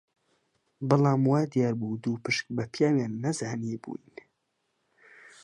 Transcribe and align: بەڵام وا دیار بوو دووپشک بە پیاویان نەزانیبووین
بەڵام 0.87 1.21
وا 1.31 1.39
دیار 1.53 1.73
بوو 1.79 1.99
دووپشک 2.03 2.45
بە 2.55 2.63
پیاویان 2.73 3.13
نەزانیبووین 3.23 4.05